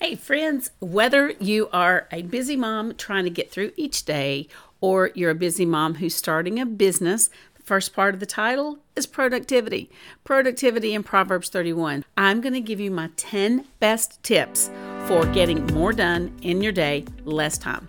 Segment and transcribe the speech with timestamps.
[0.00, 4.46] Hey, friends, whether you are a busy mom trying to get through each day
[4.80, 8.78] or you're a busy mom who's starting a business, the first part of the title
[8.94, 9.90] is productivity.
[10.22, 12.04] Productivity in Proverbs 31.
[12.16, 14.70] I'm going to give you my 10 best tips
[15.06, 17.88] for getting more done in your day, less time.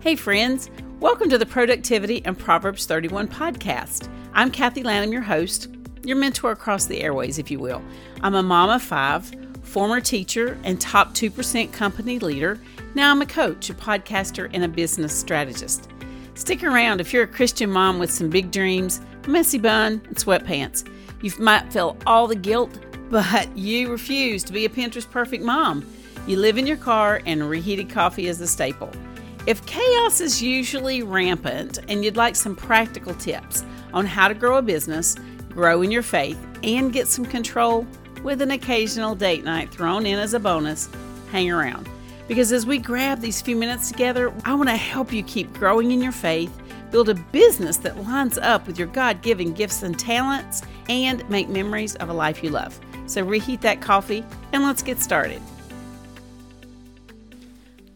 [0.00, 0.68] Hey, friends,
[0.98, 4.08] welcome to the Productivity and Proverbs 31 podcast.
[4.34, 5.68] I'm Kathy Lanham, your host,
[6.02, 7.80] your mentor across the airways, if you will.
[8.22, 9.32] I'm a mom of five
[9.68, 12.58] former teacher and top 2% company leader.
[12.94, 15.88] Now I'm a coach, a podcaster, and a business strategist.
[16.34, 20.16] Stick around if you're a Christian mom with some big dreams, a messy bun, and
[20.16, 20.88] sweatpants.
[21.22, 22.78] You might feel all the guilt,
[23.10, 25.84] but you refuse to be a Pinterest perfect mom.
[26.26, 28.90] You live in your car, and reheated coffee is a staple.
[29.46, 34.58] If chaos is usually rampant and you'd like some practical tips on how to grow
[34.58, 35.16] a business,
[35.48, 37.86] grow in your faith, and get some control,
[38.22, 40.88] with an occasional date night thrown in as a bonus,
[41.30, 41.88] hang around.
[42.26, 45.92] Because as we grab these few minutes together, I want to help you keep growing
[45.92, 46.52] in your faith,
[46.90, 51.48] build a business that lines up with your God given gifts and talents, and make
[51.48, 52.78] memories of a life you love.
[53.06, 55.40] So reheat that coffee and let's get started.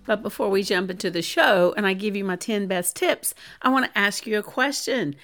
[0.07, 3.35] But before we jump into the show and I give you my 10 best tips,
[3.61, 5.15] I want to ask you a question.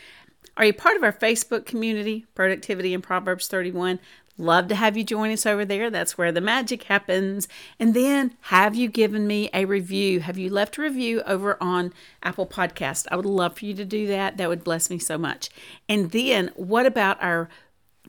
[0.57, 3.99] Are you part of our Facebook community, Productivity in Proverbs 31?
[4.41, 5.91] Love to have you join us over there.
[5.91, 7.49] That's where the magic happens.
[7.81, 10.21] And then, have you given me a review?
[10.21, 13.09] Have you left a review over on Apple Podcast?
[13.11, 14.37] I would love for you to do that.
[14.37, 15.51] That would bless me so much.
[15.89, 17.49] And then, what about our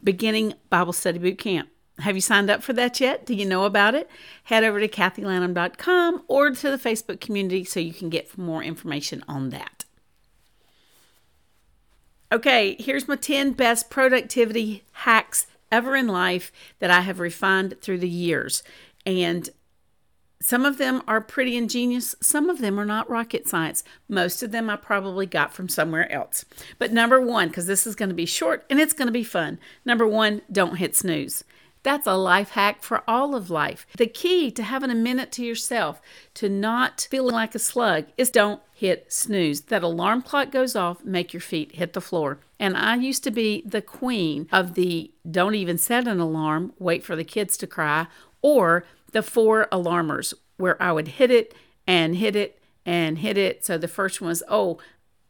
[0.03, 1.69] beginning Bible study boot camp?
[1.97, 3.25] Have you signed up for that yet?
[3.25, 4.07] Do you know about it?
[4.43, 9.23] Head over to kathylanham.com or to the Facebook community so you can get more information
[9.27, 9.85] on that.
[12.31, 17.99] Okay, here's my 10 best productivity hacks ever in life that I have refined through
[17.99, 18.63] the years.
[19.05, 19.49] And
[20.41, 23.83] some of them are pretty ingenious, some of them are not rocket science.
[24.07, 26.45] Most of them I probably got from somewhere else.
[26.77, 29.23] But number one, because this is going to be short and it's going to be
[29.23, 29.59] fun.
[29.83, 31.43] Number one, don't hit snooze.
[31.83, 33.85] That's a life hack for all of life.
[33.97, 36.01] The key to having a minute to yourself,
[36.35, 39.61] to not feeling like a slug, is don't hit snooze.
[39.61, 42.39] That alarm clock goes off, make your feet hit the floor.
[42.59, 47.03] And I used to be the queen of the don't even set an alarm, wait
[47.03, 48.07] for the kids to cry,
[48.41, 51.55] or the four alarmers where I would hit it
[51.87, 53.65] and hit it and hit it.
[53.65, 54.79] So the first one was, oh,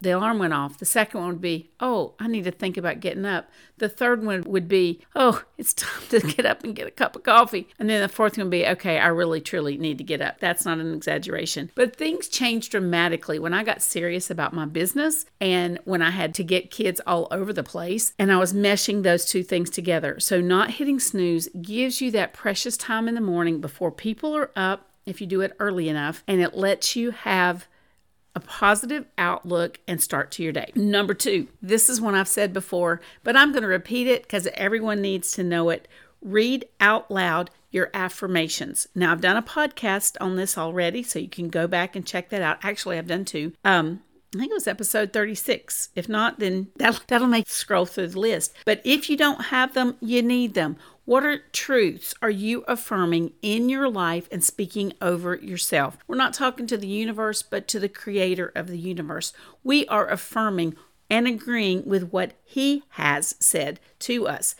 [0.01, 0.77] the alarm went off.
[0.77, 3.49] The second one would be, oh, I need to think about getting up.
[3.77, 7.15] The third one would be, oh, it's time to get up and get a cup
[7.15, 7.67] of coffee.
[7.77, 10.39] And then the fourth one would be, okay, I really truly need to get up.
[10.39, 11.71] That's not an exaggeration.
[11.75, 16.33] But things changed dramatically when I got serious about my business and when I had
[16.35, 20.19] to get kids all over the place and I was meshing those two things together.
[20.19, 24.51] So not hitting snooze gives you that precious time in the morning before people are
[24.55, 27.67] up if you do it early enough and it lets you have
[28.39, 30.71] a positive outlook and start to your day.
[30.75, 34.47] Number two, this is one I've said before, but I'm going to repeat it because
[34.53, 35.87] everyone needs to know it.
[36.21, 38.87] Read out loud your affirmations.
[38.95, 42.29] Now, I've done a podcast on this already, so you can go back and check
[42.29, 42.57] that out.
[42.63, 43.53] Actually, I've done two.
[43.63, 44.01] Um,
[44.35, 45.89] I think it was episode 36.
[45.95, 48.53] If not, then that'll, that'll make scroll through the list.
[48.65, 50.77] But if you don't have them, you need them.
[51.09, 55.97] What are truths are you affirming in your life and speaking over yourself?
[56.05, 59.33] We're not talking to the universe, but to the creator of the universe.
[59.63, 60.75] We are affirming
[61.09, 64.53] and agreeing with what he has said to us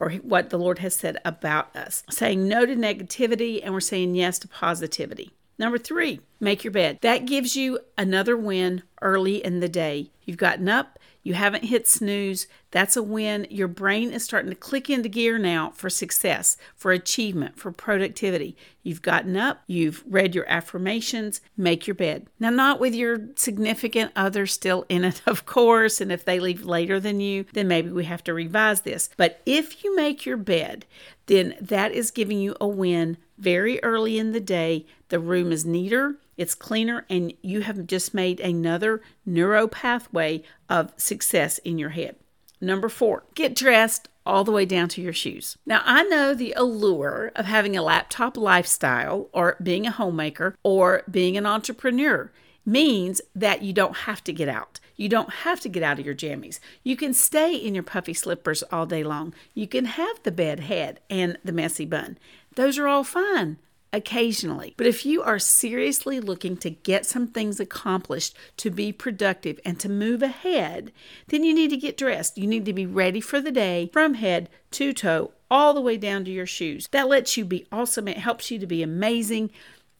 [0.00, 2.02] or what the Lord has said about us.
[2.10, 5.30] Saying no to negativity and we're saying yes to positivity.
[5.56, 6.98] Number three, make your bed.
[7.02, 10.10] That gives you another win early in the day.
[10.24, 12.46] You've gotten up, you haven't hit snooze.
[12.72, 13.46] That's a win.
[13.48, 18.56] Your brain is starting to click into gear now for success, for achievement, for productivity.
[18.82, 22.26] You've gotten up, you've read your affirmations, make your bed.
[22.40, 26.64] Now, not with your significant other still in it, of course, and if they leave
[26.64, 29.08] later than you, then maybe we have to revise this.
[29.16, 30.86] But if you make your bed,
[31.26, 34.86] then that is giving you a win very early in the day.
[35.08, 40.92] The room is neater, it's cleaner, and you have just made another neuro pathway of
[40.96, 42.16] success in your head.
[42.60, 45.56] Number four, get dressed all the way down to your shoes.
[45.66, 51.02] Now, I know the allure of having a laptop lifestyle or being a homemaker or
[51.10, 52.30] being an entrepreneur
[52.64, 54.78] means that you don't have to get out.
[54.96, 56.60] You don't have to get out of your jammies.
[56.84, 59.34] You can stay in your puffy slippers all day long.
[59.54, 62.18] You can have the bed head and the messy bun.
[62.54, 63.58] Those are all fine
[63.92, 64.74] occasionally.
[64.76, 69.78] But if you are seriously looking to get some things accomplished, to be productive, and
[69.80, 70.92] to move ahead,
[71.28, 72.38] then you need to get dressed.
[72.38, 75.96] You need to be ready for the day from head to toe all the way
[75.98, 76.88] down to your shoes.
[76.92, 78.08] That lets you be awesome.
[78.08, 79.50] It helps you to be amazing.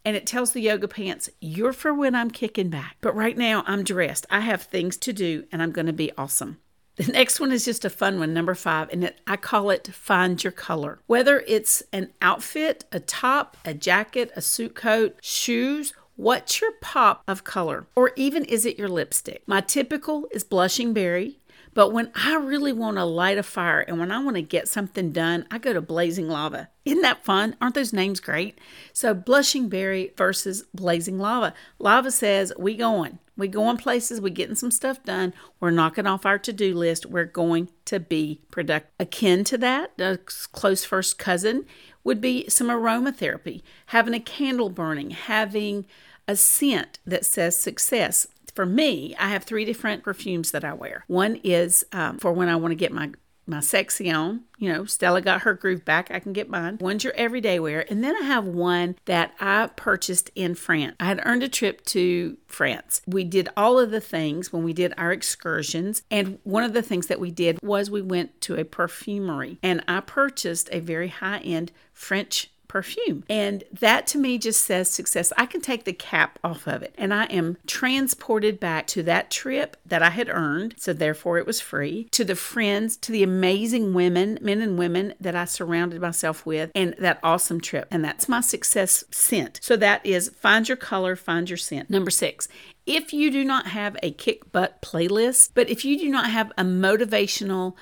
[0.04, 2.96] And it tells the yoga pants, you're for when I'm kicking back.
[3.00, 4.26] But right now, I'm dressed.
[4.30, 6.58] I have things to do and I'm going to be awesome.
[6.96, 9.88] The next one is just a fun one, number five, and it, I call it
[9.94, 10.98] Find Your Color.
[11.06, 17.22] Whether it's an outfit, a top, a jacket, a suit coat, shoes, What's your pop
[17.26, 17.86] of color?
[17.96, 19.42] Or even is it your lipstick?
[19.46, 21.38] My typical is blushing berry,
[21.74, 24.68] but when I really want to light a fire and when I want to get
[24.68, 26.68] something done, I go to blazing lava.
[26.84, 27.56] Isn't that fun?
[27.60, 28.58] Aren't those names great?
[28.92, 31.54] So blushing berry versus blazing lava.
[31.78, 33.18] Lava says we going.
[33.34, 35.32] We going places, we getting some stuff done.
[35.58, 37.06] We're knocking off our to-do list.
[37.06, 38.90] We're going to be productive.
[39.00, 40.18] Akin to that, a
[40.52, 41.64] close first cousin
[42.04, 45.86] would be some aromatherapy, having a candle burning, having
[46.28, 48.26] a scent that says success.
[48.54, 51.04] For me, I have three different perfumes that I wear.
[51.06, 53.10] One is um, for when I want to get my
[53.46, 54.42] my sexy on.
[54.58, 56.10] You know, Stella got her groove back.
[56.10, 56.78] I can get mine.
[56.80, 57.84] One's your everyday wear.
[57.90, 60.94] And then I have one that I purchased in France.
[61.00, 63.02] I had earned a trip to France.
[63.06, 66.02] We did all of the things when we did our excursions.
[66.10, 69.82] And one of the things that we did was we went to a perfumery and
[69.88, 73.22] I purchased a very high end French perfume.
[73.28, 75.30] And that to me just says success.
[75.36, 79.30] I can take the cap off of it and I am transported back to that
[79.30, 80.76] trip that I had earned.
[80.78, 85.12] So therefore it was free to the friends, to the amazing women, men and women
[85.20, 87.88] that I surrounded myself with and that awesome trip.
[87.90, 89.60] And that's my success scent.
[89.62, 91.90] So that is find your color, find your scent.
[91.90, 92.48] Number six,
[92.86, 96.50] if you do not have a kick butt playlist, but if you do not have
[96.56, 97.74] a motivational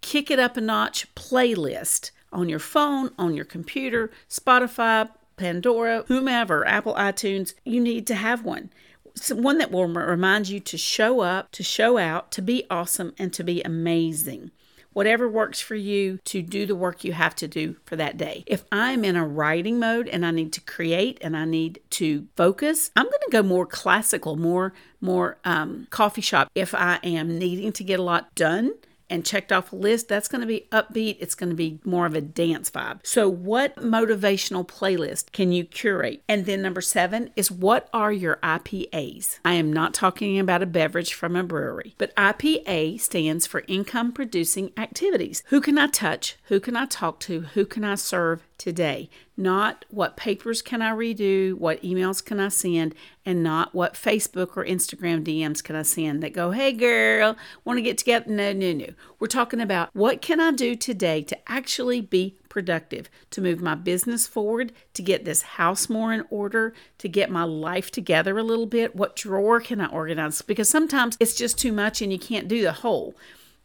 [0.00, 6.66] kick it up a notch playlist, on your phone, on your computer, Spotify, Pandora, whomever,
[6.66, 8.70] Apple iTunes, you need to have one.
[9.14, 13.14] So one that will remind you to show up, to show out, to be awesome,
[13.18, 14.50] and to be amazing.
[14.92, 18.42] Whatever works for you to do the work you have to do for that day.
[18.46, 22.26] If I'm in a writing mode and I need to create and I need to
[22.36, 26.50] focus, I'm going to go more classical, more more um, coffee shop.
[26.54, 28.72] If I am needing to get a lot done,
[29.10, 31.16] and checked off a list, that's going to be upbeat.
[31.20, 33.00] It's going to be more of a dance vibe.
[33.04, 36.22] So, what motivational playlist can you curate?
[36.28, 39.38] And then, number seven is what are your IPAs?
[39.44, 44.12] I am not talking about a beverage from a brewery, but IPA stands for income
[44.12, 45.42] producing activities.
[45.46, 46.36] Who can I touch?
[46.44, 47.40] Who can I talk to?
[47.40, 48.47] Who can I serve?
[48.58, 52.94] Today, not what papers can I redo, what emails can I send,
[53.24, 57.78] and not what Facebook or Instagram DMs can I send that go, hey girl, want
[57.78, 58.28] to get together?
[58.28, 58.88] No, no, no.
[59.20, 63.74] We're talking about what can I do today to actually be productive, to move my
[63.76, 68.42] business forward, to get this house more in order, to get my life together a
[68.42, 68.96] little bit.
[68.96, 70.42] What drawer can I organize?
[70.42, 73.14] Because sometimes it's just too much and you can't do the whole.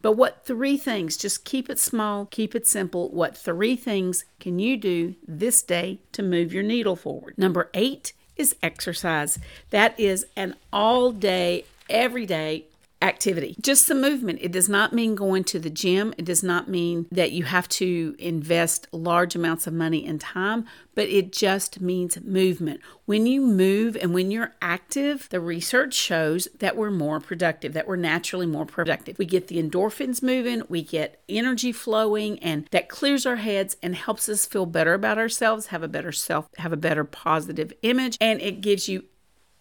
[0.04, 3.08] But what three things, just keep it small, keep it simple.
[3.08, 7.38] What three things can you do this day to move your needle forward?
[7.38, 9.38] Number eight is exercise.
[9.70, 12.66] That is an all day, every day
[13.02, 13.54] activity.
[13.60, 14.38] Just some movement.
[14.40, 16.14] It does not mean going to the gym.
[16.16, 20.64] It does not mean that you have to invest large amounts of money and time,
[20.94, 22.80] but it just means movement.
[23.04, 27.86] When you move and when you're active, the research shows that we're more productive, that
[27.86, 29.18] we're naturally more productive.
[29.18, 33.94] We get the endorphins moving, we get energy flowing, and that clears our heads and
[33.94, 38.16] helps us feel better about ourselves, have a better self, have a better positive image,
[38.20, 39.04] and it gives you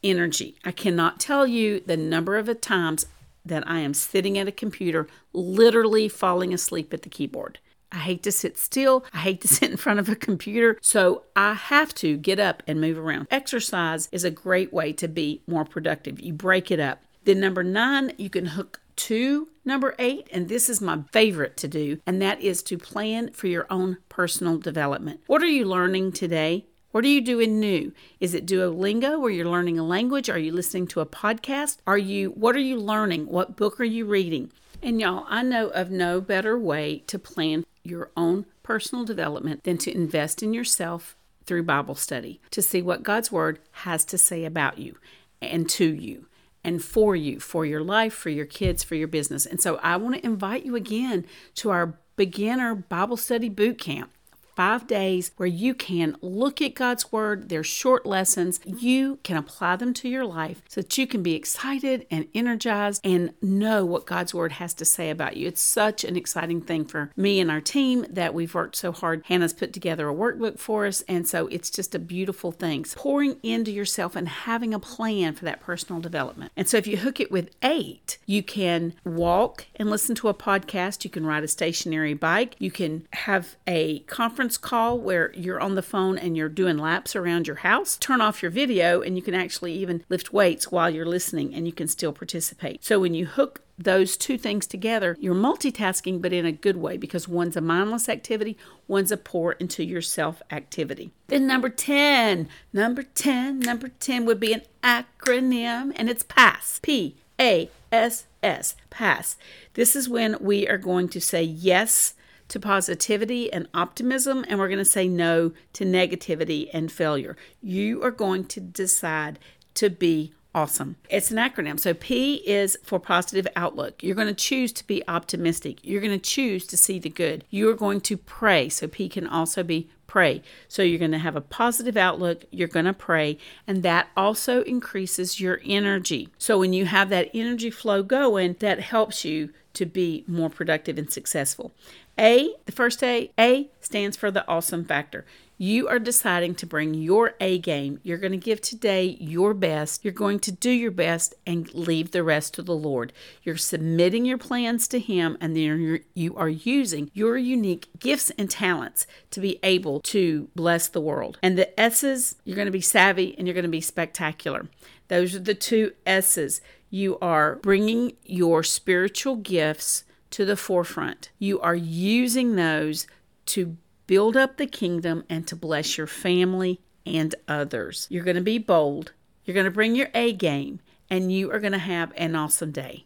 [0.04, 0.58] energy.
[0.64, 3.06] I cannot tell you the number of times
[3.46, 7.60] that I am sitting at a computer, literally falling asleep at the keyboard.
[7.92, 9.06] I hate to sit still.
[9.14, 10.78] I hate to sit in front of a computer.
[10.82, 13.28] So I have to get up and move around.
[13.30, 16.20] Exercise is a great way to be more productive.
[16.20, 17.04] You break it up.
[17.26, 21.68] Then, number nine, you can hook to number eight, and this is my favorite to
[21.68, 25.22] do, and that is to plan for your own personal development.
[25.28, 26.66] What are you learning today?
[26.94, 27.92] What are you doing new?
[28.20, 30.30] Is it Duolingo where you're learning a language?
[30.30, 31.78] Are you listening to a podcast?
[31.88, 33.26] Are you what are you learning?
[33.26, 34.52] What book are you reading?
[34.80, 39.80] And y'all, I know of no better way to plan your own personal development than
[39.80, 41.16] to invest in yourself
[41.48, 45.00] through Bible study, to see what God's word has to say about you
[45.42, 46.28] and to you
[46.64, 49.48] and for you, for your life, for your kids, for your business.
[49.48, 54.12] And so I want to invite you again to our beginner Bible study boot camp
[54.56, 57.50] five days where you can look at God's Word.
[57.50, 58.60] They're short lessons.
[58.66, 63.02] You can apply them to your life so that you can be excited and energized
[63.04, 65.48] and know what God's Word has to say about you.
[65.48, 69.24] It's such an exciting thing for me and our team that we've worked so hard.
[69.26, 72.86] Hannah's put together a workbook for us, and so it's just a beautiful thing.
[72.96, 76.52] Pouring into yourself and having a plan for that personal development.
[76.56, 80.34] And so if you hook it with eight, you can walk and listen to a
[80.34, 81.04] podcast.
[81.04, 82.56] You can ride a stationary bike.
[82.60, 87.16] You can have a conference call where you're on the phone and you're doing laps
[87.16, 87.98] around your house.
[87.98, 91.66] Turn off your video and you can actually even lift weights while you're listening and
[91.66, 92.84] you can still participate.
[92.84, 96.98] So when you hook those two things together, you're multitasking, but in a good way
[96.98, 98.58] because one's a mindless activity,
[98.88, 101.12] one's a pour into yourself activity.
[101.28, 106.80] Then, number 10, number 10, number 10 would be an acronym, and it's PASS.
[106.84, 109.38] P A S S, PASS.
[109.74, 112.14] This is when we are going to say yes
[112.54, 117.36] to positivity and optimism, and we're going to say no to negativity and failure.
[117.64, 119.40] You are going to decide
[119.74, 120.98] to be awesome.
[121.10, 121.80] It's an acronym.
[121.80, 124.04] So P is for positive outlook.
[124.04, 125.80] You're going to choose to be optimistic.
[125.82, 127.44] You're going to choose to see the good.
[127.50, 128.70] You're going to pray.
[128.70, 130.44] So P can also be pray.
[130.68, 134.62] So you're going to have a positive outlook, you're going to pray, and that also
[134.62, 136.30] increases your energy.
[136.38, 140.98] So when you have that energy flow going, that helps you to be more productive
[141.00, 141.74] and successful.
[142.18, 145.26] A, the first A, A stands for the awesome factor.
[145.58, 148.00] You are deciding to bring your A game.
[148.04, 150.04] You're going to give today your best.
[150.04, 153.14] You're going to do your best and leave the rest to the Lord.
[153.44, 158.50] You're submitting your plans to Him, and then you are using your unique gifts and
[158.50, 161.40] talents to be able to bless the world.
[161.42, 164.68] And the S's, you're going to be savvy and you're going to be spectacular.
[165.08, 166.62] Those are the two S's.
[166.90, 170.04] You are bringing your spiritual gifts
[170.34, 171.30] to the forefront.
[171.38, 173.06] You are using those
[173.48, 178.08] to build up the kingdom and to bless your family and others.
[178.10, 179.14] You're going to be bold.
[179.46, 182.72] You're going to bring your A game and you are going to have an awesome
[182.72, 183.06] day.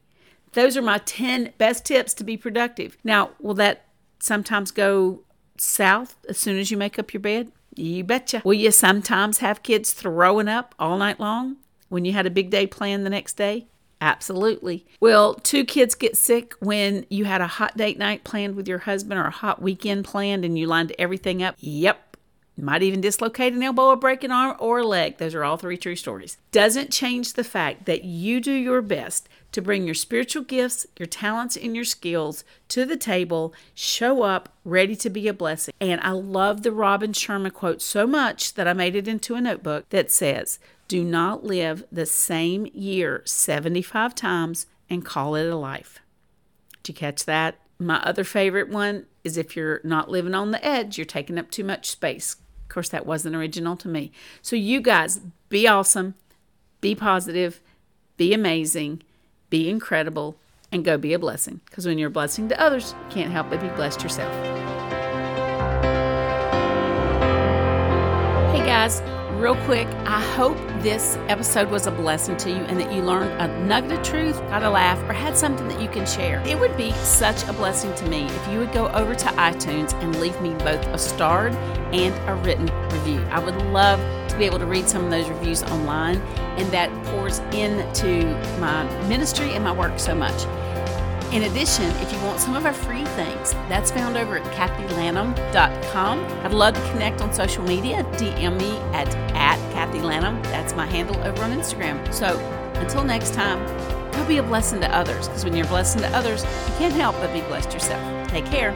[0.53, 2.97] Those are my 10 best tips to be productive.
[3.03, 3.85] Now, will that
[4.19, 5.23] sometimes go
[5.57, 7.51] south as soon as you make up your bed?
[7.75, 8.41] You betcha.
[8.45, 11.57] Will you sometimes have kids throwing up all night long
[11.89, 13.67] when you had a big day planned the next day?
[13.99, 14.85] Absolutely.
[14.99, 18.79] Will two kids get sick when you had a hot date night planned with your
[18.79, 21.55] husband or a hot weekend planned and you lined everything up?
[21.59, 22.17] Yep.
[22.59, 25.17] Might even dislocate an elbow or break an arm or a leg.
[25.17, 26.37] Those are all three true stories.
[26.51, 31.07] Doesn't change the fact that you do your best to bring your spiritual gifts, your
[31.07, 35.73] talents, and your skills to the table, show up ready to be a blessing.
[35.81, 39.41] And I love the Robin Sharma quote so much that I made it into a
[39.41, 45.55] notebook that says, do not live the same year 75 times and call it a
[45.55, 46.01] life.
[46.83, 47.57] Did you catch that?
[47.79, 51.49] My other favorite one is if you're not living on the edge, you're taking up
[51.49, 52.35] too much space.
[52.61, 54.11] Of course, that wasn't original to me.
[54.43, 56.13] So, you guys, be awesome,
[56.79, 57.59] be positive,
[58.17, 59.01] be amazing,
[59.49, 60.37] be incredible,
[60.71, 61.61] and go be a blessing.
[61.65, 64.33] Because when you're a blessing to others, you can't help but be blessed yourself.
[68.53, 69.01] Hey, guys
[69.37, 73.39] real quick, I hope this episode was a blessing to you and that you learned
[73.39, 76.41] a nugget of truth, got a laugh, or had something that you can share.
[76.47, 79.93] It would be such a blessing to me if you would go over to iTunes
[80.01, 81.53] and leave me both a starred
[81.93, 83.21] and a written review.
[83.29, 83.99] I would love
[84.37, 86.17] be able to read some of those reviews online,
[86.57, 88.25] and that pours into
[88.59, 90.45] my ministry and my work so much.
[91.33, 96.19] In addition, if you want some of our free things, that's found over at kathylanham.com.
[96.45, 98.03] I'd love to connect on social media.
[98.13, 100.41] DM me at, at Kathy Lanham.
[100.43, 102.13] That's my handle over on Instagram.
[102.13, 102.39] So
[102.75, 103.59] until next time,
[104.13, 106.93] go be a blessing to others because when you're a blessing to others, you can't
[106.93, 108.29] help but be blessed yourself.
[108.29, 108.73] Take care.